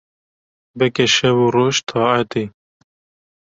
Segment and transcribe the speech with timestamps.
[0.77, 2.45] Bike şev û roj taetê